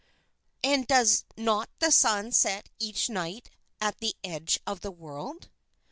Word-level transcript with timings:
And 0.63 0.87
does 0.87 1.25
not 1.37 1.69
the 1.77 1.91
sun 1.91 2.31
set 2.31 2.69
each 2.79 3.07
night 3.07 3.51
at 3.79 3.99
the 3.99 4.15
edge 4.23 4.59
of 4.65 4.81
the 4.81 4.89
World?" 4.89 5.49